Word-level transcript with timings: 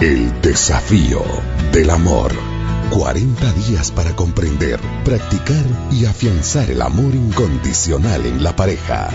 El 0.00 0.42
desafío 0.42 1.22
del 1.72 1.88
amor. 1.88 2.30
40 2.90 3.52
días 3.52 3.90
para 3.90 4.14
comprender, 4.14 4.78
practicar 5.06 5.64
y 5.90 6.04
afianzar 6.04 6.70
el 6.70 6.82
amor 6.82 7.14
incondicional 7.14 8.26
en 8.26 8.44
la 8.44 8.54
pareja. 8.54 9.08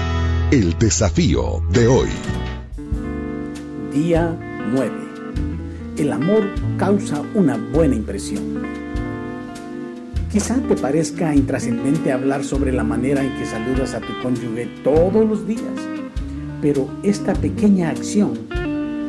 El 0.49 0.75
desafío 0.79 1.61
de 1.69 1.87
hoy. 1.87 2.09
Día 3.93 4.35
9. 4.71 4.91
El 5.97 6.11
amor 6.13 6.49
causa 6.79 7.21
una 7.35 7.57
buena 7.57 7.93
impresión. 7.93 8.63
Quizá 10.31 10.55
te 10.67 10.75
parezca 10.75 11.35
intrascendente 11.35 12.11
hablar 12.11 12.43
sobre 12.43 12.71
la 12.71 12.83
manera 12.83 13.23
en 13.23 13.37
que 13.37 13.45
saludas 13.45 13.93
a 13.93 13.99
tu 13.99 14.19
cónyuge 14.23 14.65
todos 14.83 15.29
los 15.29 15.45
días, 15.45 15.61
pero 16.59 16.89
esta 17.03 17.33
pequeña 17.33 17.91
acción 17.91 18.60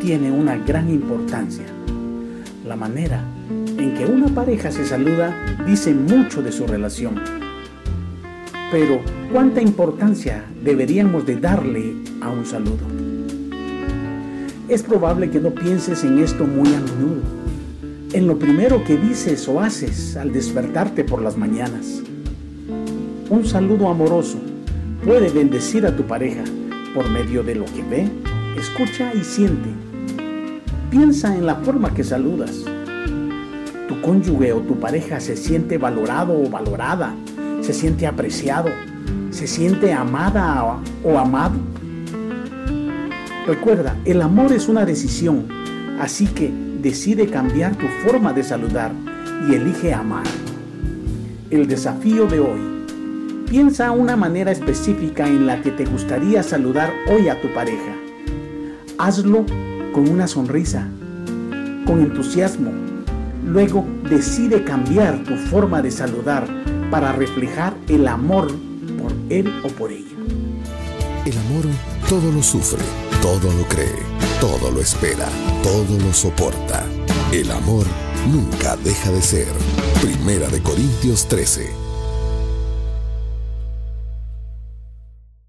tiene 0.02 0.32
una 0.32 0.56
gran 0.56 0.90
importancia. 0.90 1.64
La 2.66 2.74
manera 2.74 3.22
en 3.78 3.94
que 3.94 4.04
una 4.04 4.26
pareja 4.26 4.72
se 4.72 4.84
saluda 4.84 5.32
dice 5.64 5.94
mucho 5.94 6.42
de 6.42 6.50
su 6.50 6.66
relación. 6.66 7.20
Pero, 8.72 8.98
¿cuánta 9.30 9.62
importancia 9.62 10.44
deberíamos 10.64 11.24
de 11.24 11.36
darle 11.36 11.94
a 12.20 12.30
un 12.30 12.44
saludo? 12.44 12.84
Es 14.68 14.82
probable 14.82 15.30
que 15.30 15.38
no 15.38 15.50
pienses 15.50 16.02
en 16.02 16.18
esto 16.18 16.48
muy 16.48 16.74
a 16.74 16.80
menudo, 16.80 17.22
en 18.12 18.26
lo 18.26 18.40
primero 18.40 18.82
que 18.82 18.96
dices 18.96 19.46
o 19.46 19.60
haces 19.60 20.16
al 20.16 20.32
despertarte 20.32 21.04
por 21.04 21.22
las 21.22 21.38
mañanas. 21.38 22.02
Un 23.30 23.44
saludo 23.44 23.88
amoroso 23.88 24.38
puede 25.04 25.30
bendecir 25.30 25.86
a 25.86 25.96
tu 25.96 26.02
pareja 26.02 26.42
por 26.92 27.08
medio 27.08 27.44
de 27.44 27.54
lo 27.54 27.66
que 27.66 27.82
ve, 27.88 28.08
escucha 28.58 29.12
y 29.14 29.22
siente 29.22 29.91
Piensa 30.92 31.34
en 31.34 31.46
la 31.46 31.54
forma 31.54 31.94
que 31.94 32.04
saludas. 32.04 32.66
Tu 33.88 33.98
cónyuge 34.02 34.52
o 34.52 34.60
tu 34.60 34.78
pareja 34.78 35.20
se 35.20 35.38
siente 35.38 35.78
valorado 35.78 36.38
o 36.38 36.50
valorada, 36.50 37.14
se 37.62 37.72
siente 37.72 38.06
apreciado, 38.06 38.68
se 39.30 39.46
siente 39.46 39.90
amada 39.90 40.76
o 41.02 41.18
amado. 41.18 41.54
Recuerda, 43.46 43.96
el 44.04 44.20
amor 44.20 44.52
es 44.52 44.68
una 44.68 44.84
decisión, 44.84 45.48
así 45.98 46.26
que 46.26 46.52
decide 46.82 47.26
cambiar 47.26 47.74
tu 47.76 47.86
forma 48.06 48.34
de 48.34 48.44
saludar 48.44 48.92
y 49.48 49.54
elige 49.54 49.94
amar. 49.94 50.26
El 51.48 51.68
desafío 51.68 52.26
de 52.26 52.40
hoy. 52.40 52.60
Piensa 53.48 53.92
una 53.92 54.14
manera 54.14 54.52
específica 54.52 55.26
en 55.26 55.46
la 55.46 55.62
que 55.62 55.70
te 55.70 55.86
gustaría 55.86 56.42
saludar 56.42 56.92
hoy 57.10 57.30
a 57.30 57.40
tu 57.40 57.48
pareja. 57.54 57.96
Hazlo 58.98 59.46
con 59.92 60.08
una 60.08 60.26
sonrisa, 60.26 60.88
con 61.86 62.00
entusiasmo. 62.00 62.70
Luego 63.44 63.84
decide 64.08 64.64
cambiar 64.64 65.22
tu 65.24 65.34
forma 65.36 65.82
de 65.82 65.90
saludar 65.90 66.46
para 66.90 67.12
reflejar 67.12 67.74
el 67.88 68.08
amor 68.08 68.48
por 69.00 69.12
él 69.28 69.52
o 69.64 69.68
por 69.68 69.92
ella. 69.92 70.16
El 71.24 71.38
amor 71.38 71.64
todo 72.08 72.32
lo 72.32 72.42
sufre, 72.42 72.82
todo 73.20 73.52
lo 73.52 73.64
cree, 73.68 74.02
todo 74.40 74.70
lo 74.70 74.80
espera, 74.80 75.28
todo 75.62 75.98
lo 75.98 76.12
soporta. 76.12 76.84
El 77.32 77.50
amor 77.50 77.86
nunca 78.30 78.76
deja 78.76 79.10
de 79.10 79.22
ser. 79.22 79.48
Primera 80.00 80.48
de 80.48 80.62
Corintios 80.62 81.28
13. 81.28 81.81